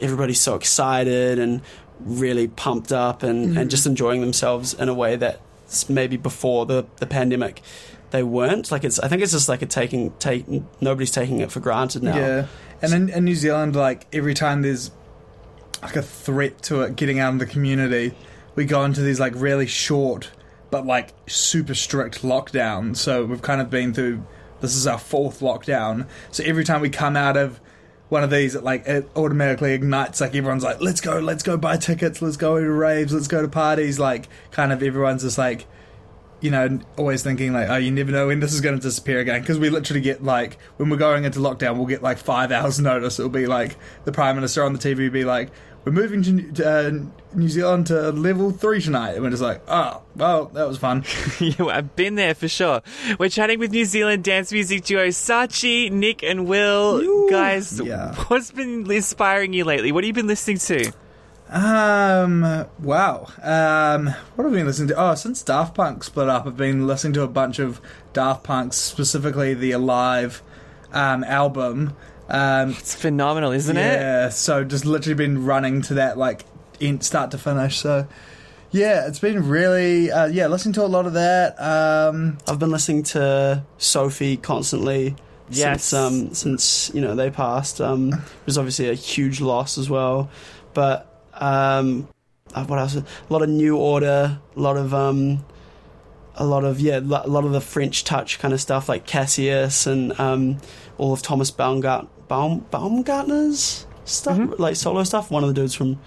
everybody's 0.00 0.40
so 0.40 0.54
excited 0.54 1.38
and 1.38 1.62
really 2.00 2.48
pumped 2.48 2.92
up 2.92 3.22
and, 3.22 3.56
and 3.56 3.70
just 3.70 3.86
enjoying 3.86 4.20
themselves 4.20 4.74
in 4.74 4.88
a 4.88 4.94
way 4.94 5.16
that 5.16 5.40
maybe 5.88 6.16
before 6.16 6.66
the, 6.66 6.84
the 6.96 7.06
pandemic 7.06 7.62
they 8.10 8.22
weren't. 8.22 8.70
Like 8.70 8.84
it's, 8.84 8.98
I 8.98 9.08
think 9.08 9.22
it's 9.22 9.32
just 9.32 9.48
like 9.48 9.62
a 9.62 9.66
taking, 9.66 10.12
take, 10.18 10.44
nobody's 10.80 11.10
taking 11.10 11.40
it 11.40 11.50
for 11.50 11.60
granted 11.60 12.02
now. 12.02 12.16
Yeah, 12.16 12.46
and 12.82 12.92
in, 12.92 13.08
in 13.08 13.24
New 13.24 13.34
Zealand, 13.34 13.74
like 13.74 14.06
every 14.12 14.34
time 14.34 14.62
there's 14.62 14.90
like 15.84 15.96
a 15.96 16.02
threat 16.02 16.62
to 16.62 16.82
it 16.82 16.96
getting 16.96 17.18
out 17.18 17.34
of 17.34 17.38
the 17.38 17.46
community, 17.46 18.14
we 18.54 18.64
go 18.64 18.84
into 18.84 19.02
these 19.02 19.20
like 19.20 19.34
really 19.36 19.66
short 19.66 20.30
but 20.74 20.84
like 20.84 21.14
super 21.28 21.72
strict 21.72 22.22
lockdowns. 22.22 22.96
So 22.96 23.24
we've 23.24 23.40
kind 23.40 23.60
of 23.60 23.70
been 23.70 23.94
through. 23.94 24.26
This 24.60 24.74
is 24.74 24.88
our 24.88 24.98
fourth 24.98 25.38
lockdown. 25.38 26.08
So 26.32 26.42
every 26.42 26.64
time 26.64 26.80
we 26.80 26.90
come 26.90 27.16
out 27.16 27.36
of 27.36 27.60
one 28.08 28.24
of 28.24 28.30
these, 28.30 28.56
it 28.56 28.64
like 28.64 28.84
it 28.88 29.08
automatically 29.14 29.72
ignites. 29.72 30.20
Like 30.20 30.34
everyone's 30.34 30.64
like, 30.64 30.80
"Let's 30.80 31.00
go, 31.00 31.20
let's 31.20 31.44
go 31.44 31.56
buy 31.56 31.76
tickets, 31.76 32.20
let's 32.20 32.36
go 32.36 32.58
to 32.58 32.68
raves, 32.68 33.12
let's 33.12 33.28
go 33.28 33.40
to 33.40 33.46
parties." 33.46 34.00
Like 34.00 34.28
kind 34.50 34.72
of 34.72 34.82
everyone's 34.82 35.22
just 35.22 35.38
like 35.38 35.66
you 36.40 36.50
know, 36.50 36.78
always 36.96 37.22
thinking 37.22 37.52
like, 37.52 37.68
oh, 37.70 37.76
you 37.76 37.90
never 37.90 38.12
know 38.12 38.26
when 38.28 38.40
this 38.40 38.52
is 38.52 38.60
going 38.60 38.76
to 38.76 38.82
disappear 38.82 39.20
again. 39.20 39.40
Because 39.40 39.58
we 39.58 39.70
literally 39.70 40.00
get 40.02 40.22
like, 40.22 40.58
when 40.76 40.90
we're 40.90 40.96
going 40.96 41.24
into 41.24 41.38
lockdown, 41.40 41.76
we'll 41.76 41.86
get 41.86 42.02
like 42.02 42.18
five 42.18 42.52
hours 42.52 42.78
notice. 42.80 43.18
It'll 43.18 43.30
be 43.30 43.46
like 43.46 43.76
the 44.04 44.12
prime 44.12 44.36
minister 44.36 44.62
on 44.64 44.72
the 44.72 44.78
TV 44.78 45.10
be 45.10 45.24
like, 45.24 45.50
we're 45.84 45.92
moving 45.92 46.22
to 46.22 46.32
New- 46.32 46.64
uh, 46.64 46.90
New 47.34 47.48
Zealand 47.48 47.88
to 47.88 48.10
level 48.10 48.50
three 48.50 48.80
tonight, 48.80 49.12
and 49.16 49.22
we're 49.22 49.28
just 49.28 49.42
like, 49.42 49.60
oh, 49.68 50.00
well, 50.16 50.46
that 50.54 50.66
was 50.66 50.78
fun. 50.78 51.04
Yeah, 51.40 51.66
I've 51.66 51.94
been 51.94 52.14
there 52.14 52.34
for 52.34 52.48
sure. 52.48 52.80
We're 53.18 53.28
chatting 53.28 53.58
with 53.58 53.70
New 53.70 53.84
Zealand 53.84 54.24
dance 54.24 54.50
music 54.50 54.84
duo 54.84 55.08
Sachi, 55.08 55.90
Nick, 55.92 56.22
and 56.22 56.46
Will. 56.46 57.28
Guys, 57.28 57.78
Yeah. 57.78 58.14
what's 58.28 58.50
been 58.50 58.90
inspiring 58.90 59.52
you 59.52 59.64
lately? 59.64 59.92
What 59.92 60.04
have 60.04 60.08
you 60.08 60.14
been 60.14 60.26
listening 60.26 60.56
to? 60.58 60.90
Um, 61.54 62.66
wow. 62.80 63.28
Um, 63.40 64.06
what 64.34 64.44
have 64.44 64.52
I 64.52 64.56
been 64.56 64.66
listening 64.66 64.88
to? 64.88 64.94
Oh, 65.00 65.14
since 65.14 65.40
Daft 65.42 65.74
Punk 65.76 66.02
split 66.02 66.28
up, 66.28 66.46
I've 66.46 66.56
been 66.56 66.86
listening 66.86 67.12
to 67.14 67.22
a 67.22 67.28
bunch 67.28 67.60
of 67.60 67.80
Daft 68.12 68.42
Punk, 68.42 68.72
specifically 68.72 69.54
the 69.54 69.70
Alive 69.70 70.42
um, 70.92 71.22
album. 71.22 71.94
Um, 72.28 72.70
It's 72.70 72.94
phenomenal, 72.94 73.52
isn't 73.52 73.76
it? 73.76 73.80
yeah, 73.80 74.28
so 74.30 74.64
just 74.64 74.84
literally 74.84 75.14
been 75.14 75.44
running 75.44 75.82
to 75.82 75.94
that 75.94 76.18
like 76.18 76.44
in 76.80 77.00
start 77.00 77.30
to 77.30 77.38
finish. 77.38 77.76
So 77.78 78.08
yeah, 78.72 79.06
it's 79.06 79.20
been 79.20 79.48
really 79.48 80.10
uh, 80.10 80.26
yeah, 80.26 80.48
listening 80.48 80.72
to 80.74 80.82
a 80.84 80.88
lot 80.88 81.06
of 81.06 81.12
that. 81.12 81.54
Um, 81.60 82.38
I've 82.48 82.58
been 82.58 82.70
listening 82.72 83.04
to 83.04 83.62
Sophie 83.78 84.36
constantly 84.36 85.14
Yes. 85.50 85.84
since 85.84 85.92
um, 85.92 86.34
since 86.34 86.90
you 86.94 87.00
know 87.02 87.14
they 87.14 87.30
passed. 87.30 87.80
Um, 87.80 88.12
it 88.14 88.46
was 88.46 88.58
obviously 88.58 88.88
a 88.88 88.94
huge 88.94 89.40
loss 89.42 89.76
as 89.78 89.88
well, 89.90 90.30
but 90.72 91.13
um, 91.40 92.08
uh, 92.54 92.64
what 92.64 92.78
else? 92.78 92.94
A 92.96 93.04
lot 93.28 93.42
of 93.42 93.48
New 93.48 93.76
Order, 93.76 94.38
a 94.56 94.60
lot 94.60 94.76
of 94.76 94.92
um, 94.94 95.44
a 96.36 96.44
lot 96.44 96.64
of 96.64 96.80
yeah, 96.80 96.98
a 96.98 97.00
lot 97.00 97.44
of 97.44 97.52
the 97.52 97.60
French 97.60 98.04
touch 98.04 98.38
kind 98.38 98.52
of 98.54 98.60
stuff 98.60 98.88
like 98.88 99.06
Cassius 99.06 99.86
and 99.86 100.18
um, 100.20 100.58
all 100.98 101.12
of 101.12 101.22
Thomas 101.22 101.50
Baumgart 101.50 102.08
Baum, 102.28 102.64
Baumgartner's 102.70 103.86
stuff, 104.04 104.36
Mm-hmm. 104.38 104.60
like 104.62 104.76
solo 104.76 105.02
stuff. 105.04 105.30
One 105.30 105.42
of 105.44 105.48
the 105.48 105.54
dudes 105.54 105.74
from 105.74 105.98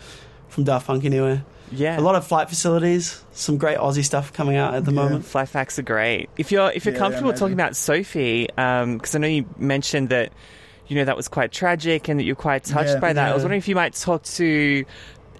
from 0.50 0.64
Daft 0.64 0.88
Punk 0.88 1.06
anyway. 1.06 1.42
Yeah. 1.72 2.00
A 2.00 2.02
lot 2.02 2.16
of 2.16 2.26
flight 2.26 2.48
facilities, 2.48 3.22
some 3.34 3.58
great 3.58 3.78
Aussie 3.78 4.04
stuff 4.06 4.32
coming 4.32 4.56
out 4.56 4.74
at 4.74 4.86
the 4.86 4.92
Yeah. 4.92 5.02
moment. 5.02 5.26
Fly 5.26 5.46
facts 5.46 5.78
are 5.78 5.82
great. 5.84 6.30
If 6.38 6.52
you're 6.52 6.72
if 6.72 6.86
you're 6.86 6.94
Yeah, 6.94 7.00
comfortable 7.00 7.34
talking 7.34 7.54
about 7.54 7.76
Sophie, 7.76 8.48
because 8.56 9.16
I 9.16 9.20
know 9.20 9.28
you 9.28 9.46
mentioned 9.58 10.10
that 10.10 10.32
you 10.88 10.96
know 10.96 11.04
that 11.04 11.18
was 11.18 11.28
quite 11.28 11.52
tragic 11.52 12.08
and 12.08 12.18
that 12.20 12.24
you're 12.24 12.36
quite 12.38 12.64
touched 12.64 12.94
Yeah, 12.94 13.00
by 13.00 13.12
that. 13.14 13.30
I 13.30 13.34
was 13.34 13.44
wondering 13.44 13.58
if 13.60 13.68
you 13.68 13.76
might 13.76 13.94
talk 13.94 14.24
to 14.24 14.86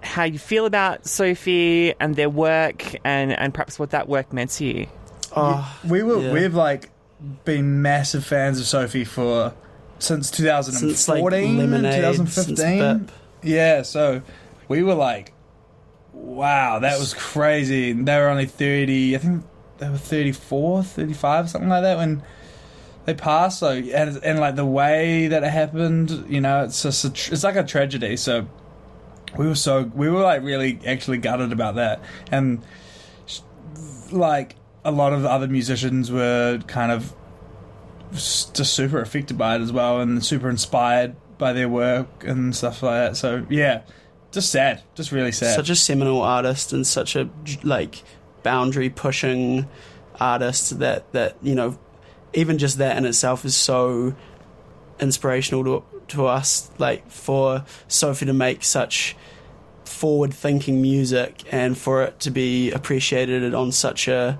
how 0.02 0.24
you 0.24 0.38
feel 0.38 0.66
about 0.66 1.06
Sophie 1.06 1.94
and 2.00 2.16
their 2.16 2.30
work 2.30 2.94
and 3.04 3.32
and 3.32 3.52
perhaps 3.52 3.78
what 3.78 3.90
that 3.90 4.08
work 4.08 4.32
meant 4.32 4.50
to 4.52 4.64
you. 4.64 4.86
Oh, 5.36 5.78
we 5.86 6.02
were 6.02 6.20
yeah. 6.20 6.32
we've 6.32 6.54
like 6.54 6.90
been 7.44 7.82
massive 7.82 8.24
fans 8.24 8.60
of 8.60 8.66
Sophie 8.66 9.04
for 9.04 9.54
since 9.98 10.30
2014, 10.30 10.88
since 10.88 11.08
like 11.08 11.22
Lemonade, 11.22 11.94
2015. 11.94 12.78
Bipp. 12.78 13.12
Yeah, 13.42 13.82
so 13.82 14.22
we 14.68 14.82
were 14.82 14.94
like, 14.94 15.32
wow, 16.12 16.78
that 16.80 16.98
was 16.98 17.14
crazy. 17.14 17.92
They 17.92 18.16
were 18.16 18.28
only 18.28 18.46
30, 18.46 19.16
I 19.16 19.18
think 19.18 19.44
they 19.78 19.88
were 19.88 19.96
34, 19.96 20.82
35, 20.82 21.50
something 21.50 21.68
like 21.68 21.82
that 21.82 21.96
when 21.96 22.22
they 23.04 23.14
passed. 23.14 23.60
So, 23.60 23.70
and, 23.70 24.16
and 24.22 24.40
like 24.40 24.56
the 24.56 24.66
way 24.66 25.28
that 25.28 25.42
it 25.42 25.50
happened, 25.50 26.26
you 26.28 26.40
know, 26.40 26.64
it's 26.64 26.82
just, 26.82 27.04
a, 27.04 27.10
tr- 27.10 27.32
it's 27.32 27.44
like 27.44 27.56
a 27.56 27.64
tragedy. 27.64 28.16
So 28.16 28.46
we 29.36 29.46
were 29.46 29.54
so, 29.54 29.82
we 29.94 30.08
were 30.08 30.22
like 30.22 30.42
really 30.42 30.80
actually 30.86 31.18
gutted 31.18 31.52
about 31.52 31.76
that. 31.76 32.02
And 32.30 32.64
like 34.10 34.56
a 34.84 34.90
lot 34.90 35.12
of 35.12 35.24
other 35.24 35.48
musicians 35.48 36.10
were 36.10 36.60
kind 36.66 36.92
of 36.92 37.14
just 38.12 38.56
super 38.56 39.00
affected 39.00 39.36
by 39.36 39.56
it 39.56 39.60
as 39.60 39.72
well 39.72 40.00
and 40.00 40.24
super 40.24 40.48
inspired 40.48 41.14
by 41.36 41.52
their 41.52 41.68
work 41.68 42.24
and 42.24 42.54
stuff 42.54 42.82
like 42.82 42.94
that. 42.94 43.16
So 43.16 43.46
yeah, 43.50 43.82
just 44.32 44.50
sad, 44.50 44.82
just 44.94 45.12
really 45.12 45.32
sad. 45.32 45.54
such 45.54 45.70
a 45.70 45.76
seminal 45.76 46.22
artist 46.22 46.72
and 46.72 46.86
such 46.86 47.16
a 47.16 47.28
like 47.62 48.02
boundary 48.42 48.90
pushing 48.90 49.68
artist 50.20 50.78
that 50.80 51.12
that 51.12 51.36
you 51.42 51.54
know 51.54 51.78
even 52.34 52.58
just 52.58 52.78
that 52.78 52.96
in 52.96 53.04
itself 53.04 53.44
is 53.44 53.56
so 53.56 54.14
inspirational 55.00 55.64
to 55.64 55.84
to 56.08 56.26
us 56.26 56.70
like 56.78 57.08
for 57.10 57.64
Sophie 57.88 58.26
to 58.26 58.32
make 58.32 58.64
such 58.64 59.16
forward 59.84 60.32
thinking 60.32 60.80
music 60.82 61.42
and 61.50 61.76
for 61.76 62.02
it 62.04 62.20
to 62.20 62.30
be 62.30 62.70
appreciated 62.70 63.54
on 63.54 63.72
such 63.72 64.06
a 64.08 64.38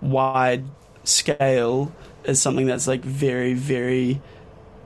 wide 0.00 0.64
scale 1.04 1.92
is 2.24 2.40
something 2.40 2.66
that's 2.66 2.86
like 2.86 3.02
very 3.02 3.54
very 3.54 4.20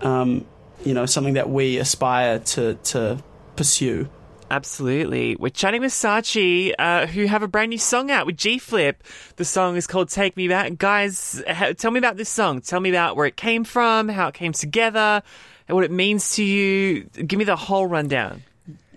um, 0.01 0.45
you 0.85 0.95
know 0.95 1.07
something 1.07 1.35
that 1.35 1.49
we 1.49 1.79
aspire 1.79 2.39
to 2.41 2.75
to 2.77 3.23
pursue 3.57 4.09
Absolutely. 4.51 5.37
We're 5.37 5.51
chatting 5.51 5.83
with 5.83 5.93
Sachi, 5.93 6.73
uh, 6.79 7.07
who 7.07 7.27
have 7.27 7.43
a 7.43 7.49
brand 7.49 7.69
new 7.71 7.79
song 7.79 8.11
out 8.11 8.25
with 8.25 8.39
G 8.39 8.59
Flip. 8.59 9.03
The 9.37 9.45
song 9.45 9.77
is 9.77 9.87
called 9.87 10.09
Take 10.09 10.37
Me 10.37 10.49
Back. 10.49 10.79
Guys, 10.79 11.43
ha- 11.47 11.73
tell 11.77 11.91
me 11.91 11.99
about 11.99 12.17
this 12.17 12.31
song. 12.31 12.63
Tell 12.63 12.81
me 12.81 12.89
about 12.89 13.15
where 13.15 13.27
it 13.27 13.37
came 13.37 13.65
from, 13.65 14.09
how 14.09 14.29
it 14.29 14.35
came 14.35 14.53
together, 14.53 15.23
and 15.69 15.75
what 15.75 15.85
it 15.85 15.91
means 15.91 16.37
to 16.37 16.43
you. 16.43 17.05
Give 17.05 17.39
me 17.39 17.45
the 17.45 17.57
whole 17.57 17.87
rundown. 17.87 18.43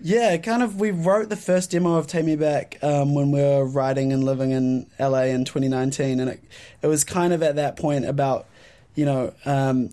Yeah, 0.00 0.36
kind 0.38 0.62
of. 0.62 0.80
We 0.80 0.90
wrote 0.90 1.28
the 1.28 1.36
first 1.36 1.70
demo 1.70 1.94
of 1.94 2.08
Take 2.08 2.24
Me 2.24 2.34
Back 2.34 2.78
um, 2.82 3.14
when 3.14 3.30
we 3.30 3.40
were 3.40 3.64
writing 3.64 4.12
and 4.12 4.24
living 4.24 4.50
in 4.50 4.90
LA 4.98 5.24
in 5.24 5.44
2019, 5.44 6.18
and 6.18 6.30
it, 6.30 6.42
it 6.82 6.88
was 6.88 7.04
kind 7.04 7.32
of 7.32 7.42
at 7.42 7.54
that 7.56 7.76
point 7.76 8.04
about, 8.04 8.46
you 8.96 9.04
know, 9.04 9.32
um, 9.44 9.90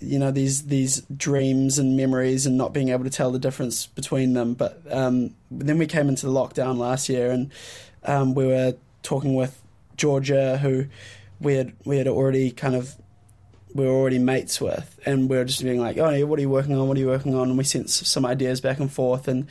you 0.00 0.18
know 0.18 0.30
these 0.30 0.66
these 0.66 1.00
dreams 1.14 1.78
and 1.78 1.96
memories 1.96 2.46
and 2.46 2.56
not 2.56 2.72
being 2.72 2.88
able 2.88 3.04
to 3.04 3.10
tell 3.10 3.30
the 3.30 3.38
difference 3.38 3.86
between 3.86 4.34
them. 4.34 4.54
But 4.54 4.80
um, 4.90 5.34
then 5.50 5.78
we 5.78 5.86
came 5.86 6.08
into 6.08 6.26
the 6.26 6.32
lockdown 6.32 6.78
last 6.78 7.08
year, 7.08 7.30
and 7.30 7.50
um, 8.04 8.34
we 8.34 8.46
were 8.46 8.74
talking 9.02 9.34
with 9.34 9.60
Georgia, 9.96 10.58
who 10.58 10.86
we 11.40 11.54
had 11.54 11.72
we 11.84 11.98
had 11.98 12.06
already 12.06 12.50
kind 12.50 12.74
of 12.74 12.94
we 13.74 13.84
were 13.84 13.92
already 13.92 14.18
mates 14.18 14.60
with, 14.60 14.98
and 15.06 15.28
we 15.28 15.36
were 15.36 15.44
just 15.44 15.62
being 15.62 15.80
like, 15.80 15.98
"Oh, 15.98 16.26
what 16.26 16.38
are 16.38 16.42
you 16.42 16.48
working 16.48 16.76
on? 16.76 16.88
What 16.88 16.96
are 16.96 17.00
you 17.00 17.06
working 17.06 17.34
on?" 17.34 17.48
And 17.48 17.58
we 17.58 17.64
sent 17.64 17.90
some 17.90 18.26
ideas 18.26 18.60
back 18.60 18.78
and 18.78 18.90
forth, 18.90 19.28
and 19.28 19.46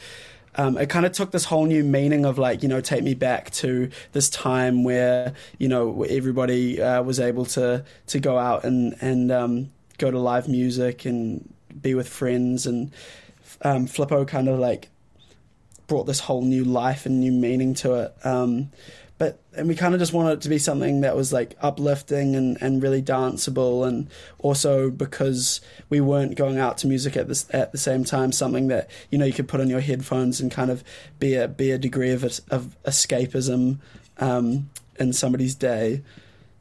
um, 0.55 0.77
it 0.77 0.89
kind 0.89 1.05
of 1.05 1.11
took 1.11 1.31
this 1.31 1.45
whole 1.45 1.65
new 1.65 1.83
meaning 1.83 2.25
of 2.25 2.37
like, 2.37 2.63
you 2.63 2.69
know, 2.69 2.81
take 2.81 3.03
me 3.03 3.13
back 3.13 3.51
to 3.51 3.89
this 4.11 4.29
time 4.29 4.83
where 4.83 5.33
you 5.57 5.67
know 5.67 6.03
everybody 6.03 6.81
uh, 6.81 7.01
was 7.01 7.19
able 7.19 7.45
to 7.45 7.83
to 8.07 8.19
go 8.19 8.37
out 8.37 8.63
and 8.63 8.95
and 9.01 9.31
um, 9.31 9.69
go 9.97 10.11
to 10.11 10.19
live 10.19 10.47
music 10.47 11.05
and 11.05 11.53
be 11.81 11.93
with 11.93 12.09
friends, 12.09 12.65
and 12.65 12.91
um, 13.61 13.87
Flippo 13.87 14.27
kind 14.27 14.49
of 14.49 14.59
like 14.59 14.89
brought 15.87 16.05
this 16.05 16.19
whole 16.19 16.43
new 16.43 16.63
life 16.63 17.05
and 17.05 17.19
new 17.19 17.31
meaning 17.31 17.73
to 17.73 17.95
it. 17.95 18.15
But 19.19 19.39
and 19.53 19.67
we 19.67 19.75
kind 19.75 19.93
of 19.93 19.99
just 19.99 20.13
wanted 20.13 20.31
it 20.31 20.41
to 20.41 20.49
be 20.49 20.57
something 20.57 21.01
that 21.01 21.15
was 21.15 21.33
like 21.33 21.57
uplifting 21.61 22.37
and, 22.37 22.57
and 22.61 22.81
really 22.81 23.01
danceable, 23.01 23.85
and 23.85 24.07
also 24.39 24.89
because 24.89 25.59
we 25.89 25.99
weren't 25.99 26.35
going 26.35 26.57
out 26.57 26.77
to 26.79 26.87
music 26.87 27.17
at 27.17 27.27
this 27.27 27.45
at 27.51 27.73
the 27.73 27.77
same 27.77 28.05
time, 28.05 28.31
something 28.31 28.69
that 28.69 28.89
you 29.11 29.17
know 29.17 29.25
you 29.25 29.33
could 29.33 29.49
put 29.49 29.59
on 29.59 29.69
your 29.69 29.81
headphones 29.81 30.39
and 30.39 30.49
kind 30.49 30.71
of 30.71 30.85
be 31.19 31.35
a 31.35 31.49
be 31.49 31.69
a 31.69 31.77
degree 31.77 32.11
of 32.11 32.23
of 32.49 32.77
escapism 32.85 33.79
um, 34.19 34.69
in 34.97 35.11
somebody's 35.11 35.53
day. 35.53 36.01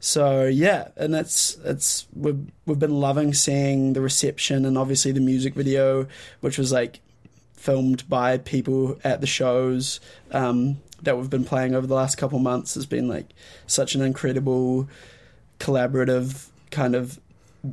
So 0.01 0.45
yeah, 0.45 0.89
and 0.97 1.13
that's 1.13 1.57
it's 1.63 2.07
we've 2.13 2.45
we've 2.65 2.79
been 2.79 2.99
loving 2.99 3.33
seeing 3.33 3.93
the 3.93 4.01
reception 4.01 4.65
and 4.65 4.77
obviously 4.77 5.13
the 5.13 5.21
music 5.21 5.53
video, 5.53 6.07
which 6.41 6.57
was 6.57 6.73
like 6.73 6.99
filmed 7.53 8.07
by 8.09 8.37
people 8.37 8.97
at 9.03 9.21
the 9.21 9.27
shows 9.27 9.99
um, 10.31 10.77
that 11.03 11.17
we've 11.17 11.29
been 11.29 11.45
playing 11.45 11.75
over 11.75 11.87
the 11.87 11.95
last 11.95 12.17
couple 12.17 12.39
months 12.39 12.75
has 12.75 12.85
been 12.85 13.07
like 13.07 13.27
such 13.67 13.95
an 13.95 14.01
incredible 14.01 14.87
collaborative 15.59 16.47
kind 16.71 16.95
of 16.95 17.19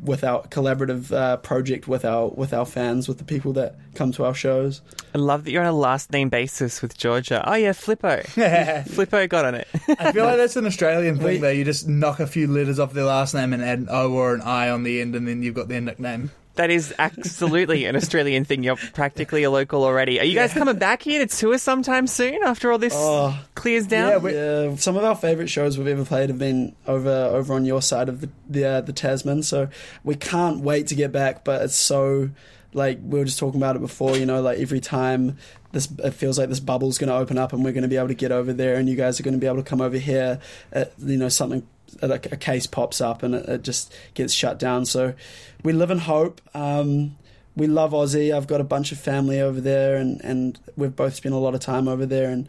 without 0.03 0.51
collaborative 0.51 1.13
uh, 1.13 1.37
project 1.37 1.87
with 1.87 2.05
our 2.05 2.29
with 2.31 2.53
our 2.53 2.67
fans 2.67 3.07
with 3.07 3.19
the 3.19 3.25
people 3.25 3.53
that 3.53 3.77
come 3.95 4.11
to 4.11 4.25
our 4.25 4.35
shows. 4.35 4.81
I 5.15 5.19
love 5.19 5.45
that 5.45 5.53
you're 5.53 5.63
on 5.63 5.69
a 5.69 5.73
last 5.73 6.11
name 6.11 6.29
basis 6.29 6.83
with 6.83 6.99
Georgia. 6.99 7.43
Oh, 7.49 7.55
yeah, 7.55 7.71
Flippo. 7.71 8.25
Flippo 8.85 9.29
got 9.29 9.45
on 9.45 9.55
it. 9.55 9.69
I 10.01 10.11
feel 10.13 10.25
like 10.25 10.37
that's 10.39 10.57
an 10.57 10.67
Australian 10.67 11.17
thing 11.19 11.25
We- 11.27 11.37
though. 11.39 11.51
You 11.51 11.65
just 11.65 11.87
knock 11.89 12.19
a 12.21 12.27
few 12.27 12.49
letters 12.49 12.79
off 12.81 12.93
their 12.95 13.05
last 13.05 13.33
name 13.33 13.53
and 13.53 13.63
add 13.63 13.79
an 13.79 13.87
O 13.89 14.13
or 14.13 14.35
an 14.35 14.41
I 14.43 14.71
on 14.71 14.83
the 14.83 15.01
end, 15.01 15.15
and 15.15 15.27
then 15.29 15.43
you've 15.43 15.55
got 15.55 15.69
their 15.69 15.81
nickname. 15.81 16.33
That 16.57 16.71
is 16.71 16.95
absolutely 16.99 17.85
an 17.85 17.97
Australian 17.97 18.45
thing. 18.45 18.63
You're 18.63 18.77
practically 18.77 19.43
a 19.43 19.51
local 19.51 19.85
already. 19.85 20.19
Are 20.21 20.25
you 20.25 20.35
guys 20.35 20.53
coming 20.53 20.77
back 20.79 21.03
here 21.03 21.25
to 21.27 21.37
tour 21.37 21.59
sometime 21.59 22.07
soon 22.07 22.43
after 22.45 22.73
all 22.73 22.79
this 22.79 22.95
Oh. 22.97 23.39
clears 23.55 23.87
down? 23.87 24.25
Yeah, 24.25 24.31
Yeah, 24.71 24.77
some 24.77 24.97
of 24.97 25.05
our 25.05 25.15
favorite 25.15 25.49
shows 25.49 25.77
we've 25.79 25.87
ever 25.87 26.05
played 26.05 26.31
have 26.31 26.39
been 26.39 26.75
over 26.87 27.11
over 27.11 27.55
on 27.55 27.65
your 27.65 27.83
side 27.83 28.09
of 28.09 28.21
the 28.21 28.29
the, 28.49 28.65
uh, 28.65 28.81
the 28.81 28.93
Tasman. 28.93 29.43
So 29.43 29.69
we 30.05 30.15
can't 30.15 30.61
wait 30.61 30.87
to 30.89 30.95
get 30.95 31.13
back. 31.13 31.45
But 31.45 31.63
it's 31.63 31.75
so 31.77 32.31
like 32.73 32.99
we 33.03 33.19
were 33.19 33.25
just 33.27 33.39
talking 33.39 33.61
about 33.61 33.77
it 33.77 33.81
before. 33.81 34.17
You 34.17 34.27
know, 34.27 34.41
like 34.41 34.59
every 34.59 34.81
time 34.81 35.37
this 35.73 35.89
it 36.03 36.13
feels 36.15 36.39
like 36.39 36.49
this 36.49 36.61
bubble's 36.61 36.97
going 36.99 37.09
to 37.09 37.17
open 37.17 37.37
up 37.39 37.53
and 37.53 37.63
we're 37.65 37.73
going 37.73 37.83
to 37.83 37.89
be 37.89 37.97
able 37.97 38.09
to 38.09 38.15
get 38.15 38.33
over 38.33 38.53
there, 38.55 38.77
and 38.77 38.89
you 38.89 38.97
guys 38.97 39.21
are 39.21 39.23
going 39.23 39.35
to 39.35 39.41
be 39.41 39.47
able 39.47 39.57
to 39.59 39.63
come 39.63 39.81
over 39.83 39.99
here. 39.99 40.41
Uh, 40.75 40.85
you 40.99 41.17
know, 41.19 41.29
something 41.29 41.67
a, 42.03 42.13
a 42.13 42.19
case 42.37 42.67
pops 42.67 43.01
up 43.01 43.23
and 43.23 43.35
it, 43.35 43.49
it 43.49 43.63
just 43.63 43.95
gets 44.15 44.33
shut 44.33 44.59
down. 44.59 44.85
So 44.87 45.15
we 45.63 45.73
live 45.73 45.91
in 45.91 45.99
hope. 45.99 46.41
Um, 46.55 47.17
we 47.57 47.67
love 47.67 47.93
Aussie. 47.93 48.35
I've 48.37 48.47
got 48.47 48.61
a 48.61 48.65
bunch 48.65 48.93
of 48.93 48.99
family 48.99 49.41
over 49.41 49.61
there, 49.63 49.97
and, 49.97 50.21
and 50.23 50.59
we've 50.77 50.95
both 50.95 51.15
spent 51.15 51.35
a 51.35 51.39
lot 51.39 51.55
of 51.55 51.61
time 51.61 51.89
over 51.89 52.05
there, 52.05 52.29
and 52.31 52.49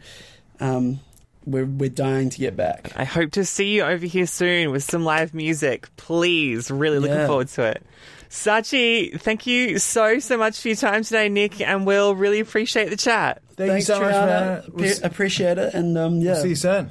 um, 0.60 1.00
we're 1.46 1.64
we're 1.64 1.88
dying 1.88 2.28
to 2.28 2.38
get 2.38 2.56
back. 2.56 2.92
I 2.94 3.04
hope 3.04 3.30
to 3.32 3.44
see 3.46 3.74
you 3.74 3.84
over 3.84 4.04
here 4.04 4.26
soon 4.26 4.70
with 4.70 4.82
some 4.82 5.04
live 5.04 5.32
music. 5.32 5.88
Please, 5.96 6.70
really 6.70 6.98
looking 6.98 7.16
Yeah. 7.16 7.26
forward 7.26 7.48
to 7.48 7.62
it. 7.62 7.82
Sachi, 8.28 9.18
thank 9.18 9.46
you 9.46 9.78
so, 9.78 10.18
so 10.18 10.36
much 10.36 10.60
for 10.60 10.68
your 10.68 10.76
time 10.76 11.02
today, 11.02 11.30
Nick, 11.30 11.62
and 11.62 11.86
Will 11.86 12.14
really 12.14 12.40
appreciate 12.40 12.90
the 12.90 12.96
chat. 12.96 13.40
Thank 13.56 13.70
Thanks, 13.70 13.88
you 13.88 13.94
so 13.94 14.00
much, 14.02 14.12
man. 14.12 14.62
Pe- 14.76 15.00
appreciate 15.02 15.56
it, 15.56 15.72
and 15.72 15.96
um, 15.96 16.20
yeah, 16.20 16.34
see 16.34 16.50
you 16.50 16.54
soon. 16.54 16.90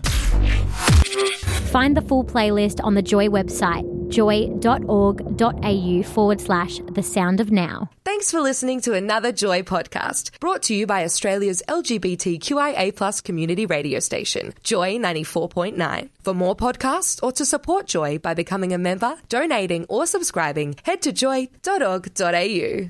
Find 1.77 1.95
the 1.95 2.01
full 2.01 2.25
playlist 2.25 2.83
on 2.83 2.95
the 2.95 3.03
Joy 3.03 3.27
website, 3.27 3.85
joy.org.au 4.09 6.03
forward 6.11 6.41
slash 6.41 6.79
the 6.91 7.03
sound 7.03 7.39
of 7.39 7.51
now. 7.51 7.91
Thanks 8.03 8.31
for 8.31 8.41
listening 8.41 8.81
to 8.81 8.93
another 8.93 9.31
Joy 9.31 9.61
podcast 9.61 10.39
brought 10.39 10.63
to 10.63 10.73
you 10.73 10.87
by 10.87 11.03
Australia's 11.03 11.61
LGBTQIA 11.67 12.95
plus 12.95 13.21
community 13.21 13.67
radio 13.67 13.99
station, 13.99 14.55
Joy 14.63 14.95
94.9. 14.97 16.09
For 16.23 16.33
more 16.33 16.55
podcasts 16.55 17.21
or 17.21 17.31
to 17.33 17.45
support 17.45 17.85
Joy 17.85 18.17
by 18.17 18.33
becoming 18.33 18.73
a 18.73 18.79
member, 18.79 19.17
donating, 19.29 19.85
or 19.87 20.07
subscribing, 20.07 20.77
head 20.83 21.03
to 21.03 21.11
joy.org.au. 21.11 22.89